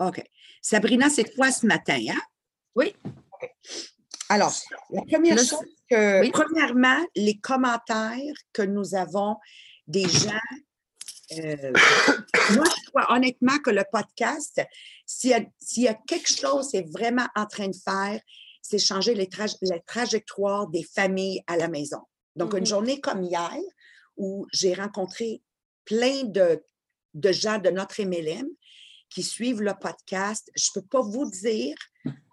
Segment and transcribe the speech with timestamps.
[0.00, 0.22] OK.
[0.62, 2.20] Sabrina, c'est toi ce matin, hein?
[2.74, 2.94] Oui.
[4.28, 4.54] Alors,
[4.90, 5.58] la première chose
[5.90, 6.30] que, oui.
[6.30, 9.36] premièrement, les commentaires que nous avons
[9.86, 10.30] des gens.
[11.38, 11.72] euh,
[12.54, 14.60] moi, je crois honnêtement que le podcast,
[15.06, 18.20] s'il y, a- s'il y a quelque chose qui est vraiment en train de faire,
[18.62, 19.28] c'est changer les
[19.62, 22.00] la trajectoire des familles à la maison.
[22.36, 22.66] Donc, une Mhm.
[22.66, 23.58] journée comme hier,
[24.16, 25.42] où j'ai rencontré
[25.84, 26.62] plein de,
[27.14, 28.46] de gens de notre MLM
[29.10, 31.76] qui suivent le podcast, je ne peux pas vous dire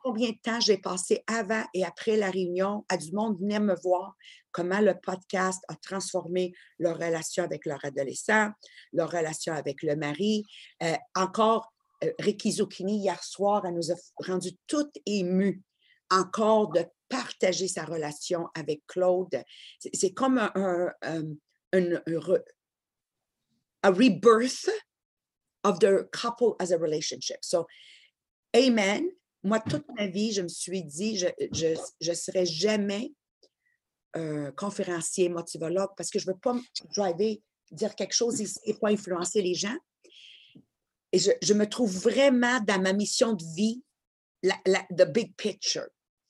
[0.04, 3.76] combien de temps j'ai passé avant et après la réunion à du monde venir me
[3.84, 4.16] voir
[4.52, 8.50] comment le podcast a transformé leur relation avec leur adolescent,
[8.94, 10.46] leur relation avec le mari.
[10.82, 11.74] Euh, encore,
[12.04, 15.62] euh, Ricky Zucchini, hier soir, elle nous a rendu toutes émues
[16.10, 19.42] encore de partager sa relation avec Claude.
[19.80, 20.92] C'est- comme un,
[23.84, 24.70] a rebirth
[25.68, 27.44] of the couple as a relationship.
[27.44, 27.68] So,
[28.56, 29.12] amen.
[29.44, 33.14] Moi, toute ma vie, je me suis dit, je ne serai jamais
[34.16, 36.62] euh, conférencier, motivologue, parce que je ne veux pas me
[36.96, 37.38] driver,
[37.72, 39.78] dire quelque chose ici et pas influencer les gens.
[41.12, 43.82] Et je, me trouve vraiment dans ma mission de vie,
[44.44, 44.56] la,
[44.92, 45.88] the big picture,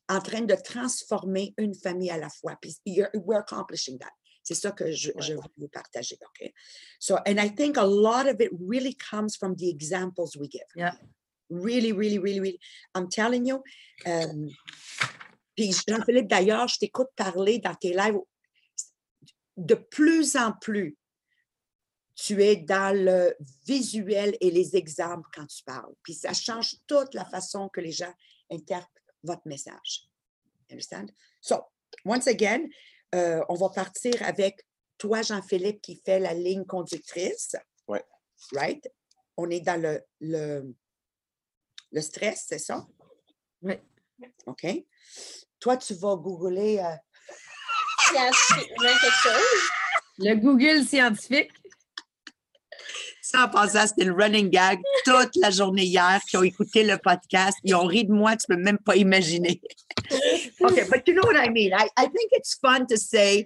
[0.10, 2.56] en train de transformer une famille à la fois.
[2.62, 4.12] Puis we're accomplishing that.
[4.48, 6.18] C'est ça que je, je veux vous partager.
[6.22, 6.54] OK?
[7.00, 10.62] So, and I think a lot of it really comes from the examples we give.
[10.74, 10.94] Yeah.
[11.50, 12.60] Really, really, really, really.
[12.96, 13.62] I'm telling you.
[14.06, 14.48] um,
[15.54, 18.22] puis Jean-Philippe, d'ailleurs, je t'écoute parler dans tes lives.
[19.58, 20.96] De plus en plus,
[22.16, 25.94] tu es dans le visuel et les exemples quand tu parles.
[26.04, 28.14] Puis ça change toute la façon que les gens
[28.50, 30.08] interprètent votre message.
[30.72, 31.12] Understand?
[31.42, 31.66] So,
[32.06, 32.70] once again,
[33.16, 34.66] euh, on va partir avec
[34.98, 37.56] toi, Jean-Philippe, qui fait la ligne conductrice.
[37.88, 38.04] Ouais.
[38.54, 38.88] Right?
[39.38, 40.76] On est dans le, le,
[41.92, 42.86] le stress, c'est ça?
[43.62, 43.76] Oui.
[44.46, 44.66] OK.
[45.60, 46.80] Toi, tu vas googler.
[46.80, 46.96] euh,
[48.10, 48.66] scientifiquement
[49.02, 49.70] quelque chose.
[50.20, 51.52] Le Google scientifique.
[53.30, 56.98] Ça, en passant, c'était le running gag toute la journée hier qui ont écouté le
[56.98, 57.58] podcast.
[57.66, 59.60] Ils ont ri de moi, tu peux même pas imaginer.
[60.62, 61.74] OK, but you know what I mean?
[61.78, 63.46] I, I think it's fun to say,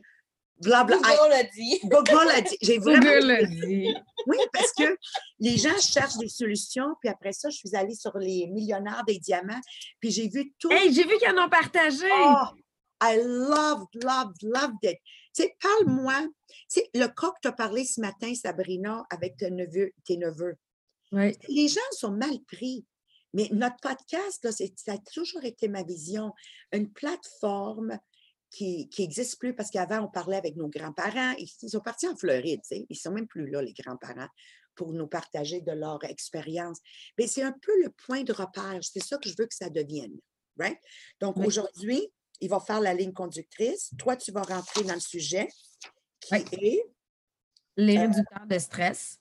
[0.60, 0.98] blah, blah.
[0.98, 1.80] Google l'a dit.
[1.86, 2.58] Google a dit.
[2.62, 3.02] J'ai vraiment.
[3.02, 3.96] Google a dit.
[4.28, 4.96] Oui, parce que
[5.40, 6.94] les gens cherchent des solutions.
[7.00, 9.62] Puis après ça, je suis allée sur les millionnaires des diamants.
[10.00, 10.70] Puis j'ai vu tout.
[10.72, 12.06] Hey, j'ai vu qu'ils en ont partagé.
[12.24, 12.46] Oh,
[13.02, 15.00] I loved, loved, loved it.
[15.34, 16.28] Tu sais, parle-moi.
[16.48, 19.92] Tu sais, le cas que tu as parlé ce matin, Sabrina, avec tes neveux.
[20.06, 20.56] Tes neveux.
[21.12, 21.38] Oui.
[21.50, 22.86] Les gens sont mal pris.
[23.34, 26.34] Mais notre podcast, là, ça a toujours été ma vision.
[26.74, 27.98] Une plateforme
[28.50, 31.34] qui n'existe plus parce qu'avant, on parlait avec nos grands-parents.
[31.38, 32.86] Ils, ils sont partis en Floride, tu sais.
[32.90, 34.28] Ils sont même plus là, les grands-parents,
[34.76, 36.80] pour nous partager de leur expérience.
[37.18, 38.80] Mais c'est un peu le point de repère.
[38.82, 40.18] C'est ça que je veux que ça devienne.
[40.58, 40.78] Right?
[41.22, 41.46] Donc, Oui.
[41.48, 43.92] aujourd'hui, il va faire la ligne conductrice.
[43.98, 45.48] Toi, tu vas rentrer dans le sujet
[46.20, 46.46] qui Oui.
[46.52, 46.84] est
[47.78, 49.20] Les réducteurs de stress.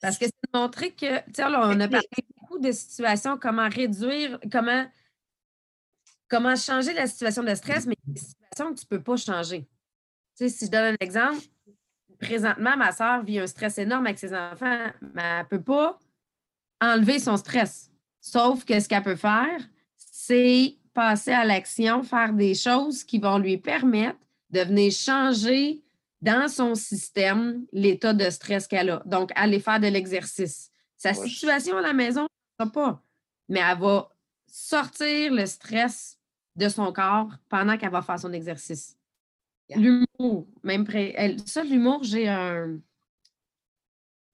[0.00, 3.38] Parce que c'est de montrer que, tu sais, là, on a parlé beaucoup de situations,
[3.38, 4.86] comment réduire, comment,
[6.28, 9.62] comment changer la situation de stress, mais des situations que tu ne peux pas changer.
[9.62, 9.68] Tu
[10.34, 11.42] sais, si je donne un exemple,
[12.18, 15.98] présentement, ma soeur vit un stress énorme avec ses enfants, mais elle ne peut pas
[16.80, 17.90] enlever son stress.
[18.20, 19.60] Sauf que ce qu'elle peut faire,
[19.96, 24.18] c'est passer à l'action, faire des choses qui vont lui permettre
[24.50, 25.82] de venir changer
[26.20, 29.02] dans son système l'état de stress qu'elle a.
[29.06, 30.70] Donc, aller faire de l'exercice.
[30.96, 32.26] Sa situation à la maison,
[32.58, 33.02] elle ne pas,
[33.48, 34.08] mais elle va
[34.46, 36.18] sortir le stress
[36.54, 38.96] de son corps pendant qu'elle va faire son exercice.
[39.68, 39.78] Yeah.
[39.78, 41.36] L'humour, même près.
[41.46, 42.78] ça, l'humour, j'ai un.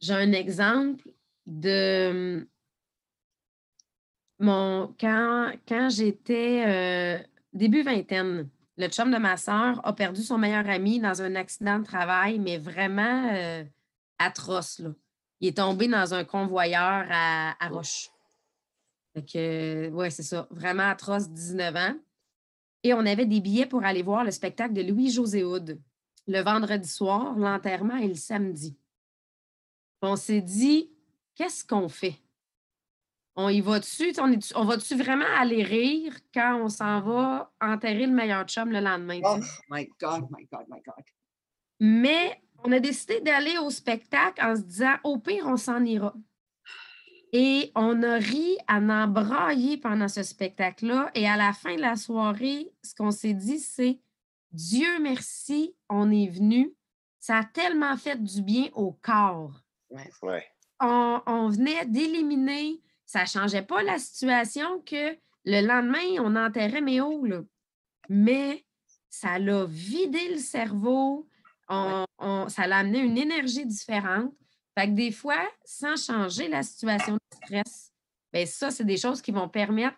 [0.01, 1.11] J'ai un exemple
[1.47, 2.47] de
[4.39, 7.19] mon quand, quand j'étais euh,
[7.53, 11.79] début vingtaine, le chum de ma soeur a perdu son meilleur ami dans un accident
[11.81, 13.65] de travail, mais vraiment euh,
[14.19, 14.79] atroce.
[14.79, 14.91] Là.
[15.41, 18.11] Il est tombé dans un convoyeur à, à Roche.
[19.15, 20.47] Fait que, ouais, c'est ça.
[20.51, 21.95] Vraiment atroce, 19 ans.
[22.85, 25.81] Et on avait des billets pour aller voir le spectacle de Louis-José Houd
[26.29, 28.77] le vendredi soir, l'enterrement est le samedi.
[30.03, 30.93] On s'est dit,
[31.35, 32.17] qu'est-ce qu'on fait?
[33.41, 34.13] On y va-tu?
[34.19, 38.69] On, est- on va-tu vraiment aller rire quand on s'en va enterrer le meilleur chum
[38.73, 39.21] le lendemain?
[39.23, 39.39] Oh
[39.71, 41.05] my God, my God, my God.
[41.79, 46.15] Mais on a décidé d'aller au spectacle en se disant, au pire, on s'en ira.
[47.33, 51.13] Et on a ri à en brailler pendant ce spectacle-là.
[51.15, 54.01] Et à la fin de la soirée, ce qu'on s'est dit, c'est
[54.51, 56.75] Dieu merci, on est venu.
[57.21, 59.63] Ça a tellement fait du bien au corps.
[59.91, 60.45] Ouais.
[60.81, 65.17] On, on venait d'éliminer ça ne changeait pas la situation que
[65.47, 67.41] le lendemain, on enterrait Méo, là.
[68.11, 68.67] Mais
[69.09, 71.27] ça l'a vidé le cerveau,
[71.71, 74.35] on- on- ça l'a amené une énergie différente.
[74.79, 77.91] Fait que des fois, sans changer la situation de stress,
[78.31, 79.97] ben ça, c'est des choses qui vont permettre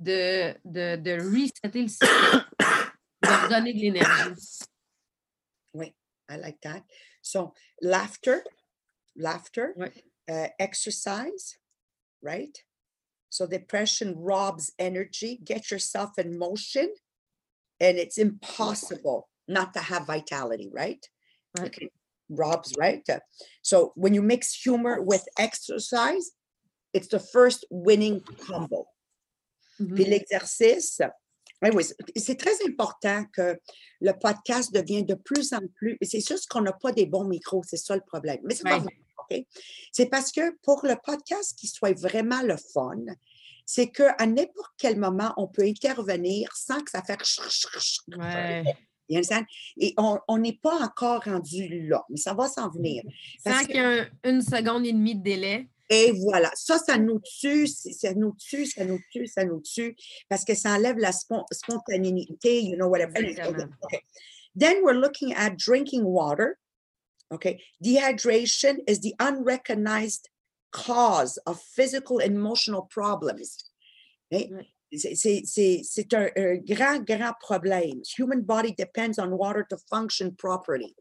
[0.00, 2.44] de, de, de resetter le système,
[3.22, 4.58] de redonner de l'énergie.
[6.30, 6.82] I like that.
[7.22, 8.42] So, laughter,
[9.16, 9.92] laughter, Ouais.
[10.28, 11.58] uh, exercise,
[12.22, 12.56] right?
[13.30, 15.38] So, depression robs energy.
[15.44, 16.88] Get yourself in motion,
[17.80, 21.04] and it's impossible not to have vitality, right?
[21.58, 21.66] Ouais.
[21.66, 21.90] Okay.
[22.30, 23.02] Robs, right?
[23.08, 23.20] Uh,
[23.62, 26.32] So, when you mix humor with exercise,
[26.92, 28.86] it's the first winning combo.
[29.80, 29.94] Mhm.
[29.94, 31.00] Puis l'exercice,
[31.62, 31.84] oui, oui,
[32.16, 33.56] c'est- très important que
[34.00, 35.96] le podcast devienne de plus en plus.
[36.02, 38.40] C'est juste qu'on n'a pas des bons micros, c'est ça le problème.
[38.44, 38.96] Mais c'est pas vrai,
[39.30, 39.44] OK?
[39.92, 42.96] C'est parce que pour le podcast qui soit vraiment le fun,
[43.66, 47.38] c'est qu'à n'importe quel moment, on peut intervenir sans que ça fasse.
[48.16, 48.64] Ouais.
[49.78, 53.02] Et on n'est pas encore rendu là, mais ça va s'en venir.
[53.44, 55.68] Parce Sans qu'il y ait un- une seconde et demie de délai.
[55.90, 59.96] Et voilà, ça, ça nous tue, ça nous tue, ça nous tue, ça nous tue,
[60.28, 63.18] parce que ça enlève la spon- spontanéité, you know, whatever.
[63.84, 64.00] Okay.
[64.54, 66.58] Then we're looking at drinking water.
[67.32, 67.62] Okay?
[67.84, 70.28] Dehydration is the unrecognized
[70.72, 73.70] cause of physical and emotional problems.
[74.32, 74.50] Okay?
[74.94, 78.02] C'est- un grand, grand problème.
[78.16, 80.94] Human body depends on water to function properly.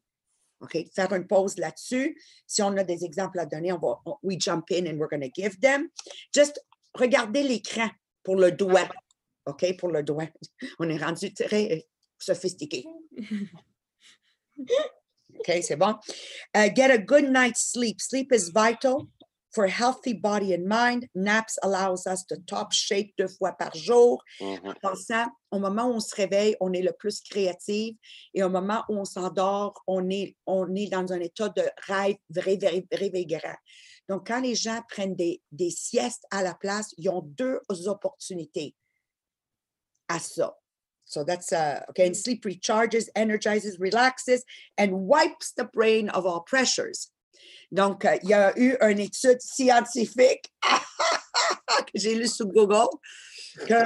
[0.60, 2.16] OK, faire une pause là-dessus.
[2.48, 5.08] Si on a des exemples à donner, on va, on- we jump in and we're
[5.08, 5.90] going to give them.
[6.34, 6.60] Just
[6.96, 7.90] regardez l'écran
[8.24, 8.90] pour le doigt.
[9.46, 10.28] OK, pour le doigt.
[10.80, 11.80] On est rendu très euh,
[12.20, 12.86] sophistiqué.
[15.40, 15.96] OK, c'est bon.
[16.56, 18.02] Uh, get a good night's sleep.
[18.02, 19.08] Sleep is vital
[19.52, 21.08] for a healthy body and mind.
[21.16, 24.22] Naps allows us to top shape deux fois par jour.
[24.40, 24.76] Mhm.
[24.82, 27.96] pensant, au moment où on se réveille, on est le plus créatif
[28.34, 32.18] et au moment où on s'endort, on est, on est dans un état de rêve
[32.92, 33.58] rêvigérant.
[34.10, 38.76] Donc, quand les gens prennent des, des siestes à la place, ils ont deux opportunités
[40.08, 40.56] à ça.
[41.08, 42.06] So that's uh, okay.
[42.06, 44.44] And sleep recharges, energizes, relaxes,
[44.78, 47.10] and wipes the brain of all pressures.
[47.72, 52.90] Donc, euh, il y a eu une étude scientifique que j'ai lue sur Google
[53.66, 53.84] que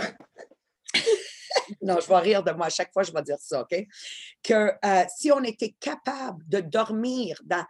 [1.82, 3.88] non, je vais rire de moi à chaque fois, je vais dire ça, OK?
[4.44, 7.66] Que euh, si on était capable de dormir dans,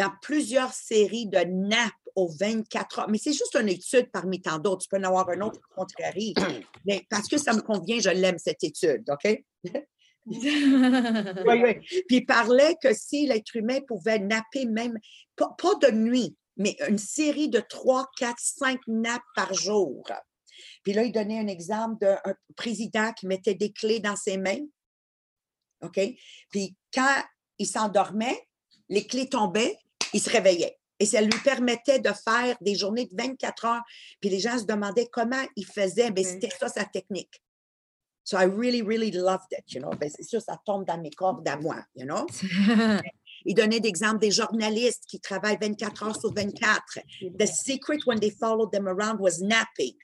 [0.00, 4.58] dans plusieurs séries de nappes aux 24 heures, mais c'est juste une étude parmi tant
[4.58, 6.14] d'autres, tu peux en avoir un autre contraire,
[6.86, 9.44] mais parce que ça me convient, je l'aime cette étude, OK?
[10.26, 11.80] Oui, oui.
[12.06, 14.96] Puis il parlait que si l'être humain pouvait napper même,
[15.34, 20.06] pas, pas de nuit, mais une série de 3, 4, 5 nappes par jour.
[20.84, 22.20] Puis là, il donnait un exemple d'un
[22.54, 24.60] président qui mettait des clés dans ses mains.
[25.82, 25.98] OK?
[26.50, 27.22] Puis quand
[27.58, 28.46] il s'endormait,
[28.90, 29.78] les clés tombaient,
[30.12, 30.76] il se réveillait.
[30.98, 33.82] Et ça lui permettait de faire des journées de 24 heures.
[34.20, 36.10] Puis les gens se demandaient comment il faisait.
[36.10, 36.18] Ok.
[36.18, 37.40] c'était ça sa technique.
[38.22, 39.90] So I really, really loved it, you know.
[39.98, 42.26] Ben, c'est sûr, ça tombe dans mes cordes à moi, you know.
[43.46, 46.98] Il donnait d'exemples des journalistes qui travaillent 24 heures sur 24.
[47.38, 49.96] The secret when they followed them around was napping.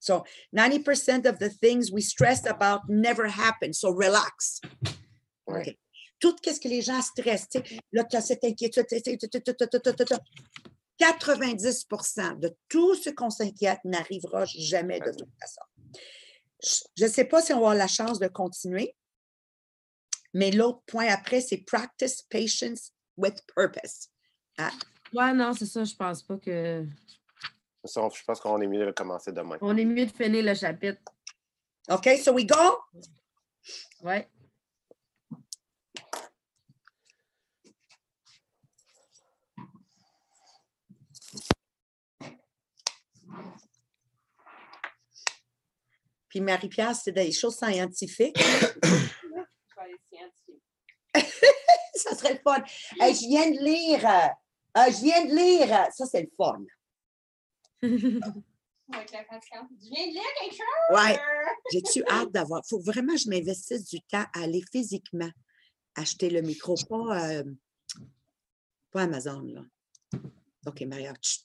[0.00, 0.24] So
[0.56, 3.74] 90% of the things we stressed about never happen.
[3.74, 4.60] So relax.
[5.46, 5.76] Ouais
[6.22, 7.48] tout ce que les gens stressent.
[7.90, 8.86] Là, tu as cette inquiétude.
[10.98, 15.62] 90% de tout ce qu'on s'inquiète n'arrivera jamais de toute façon.
[16.96, 18.94] Je ne sais pas si on va avoir la chance de continuer,
[20.32, 24.08] mais l'autre point après, c'est practice patience with purpose.
[24.58, 24.70] Ah.
[25.12, 26.86] Ouais, non, c'est ça, je pense pas que.
[27.84, 29.58] Je pense qu'on est mieux de commencer demain.
[29.60, 31.02] On est mieux de finir le chapitre.
[31.90, 32.78] OK, so we go?
[34.02, 34.30] Ouais.
[46.32, 48.38] Puis Marie-Pierre, c'est des choses scientifiques.
[51.94, 52.56] ça serait le fun.
[52.98, 54.08] Hey, je viens de lire.
[54.08, 54.28] euh,
[54.78, 55.70] euh, je viens de lire.
[55.70, 56.56] euh, Ça, c'est le fun.
[57.82, 59.68] Avec la fatigante.
[59.78, 60.96] Je viens de lire quelque chose.
[60.96, 61.20] Ouais.
[61.70, 62.62] J'ai-tu hâte d'avoir.
[62.64, 65.30] Il faut vraiment que je m'investisse du temps à aller physiquement
[65.96, 67.44] acheter le micro, pas, euh,
[68.90, 69.60] pas Amazon, là.
[70.66, 71.12] OK, Maria.
[71.20, 71.44] chut.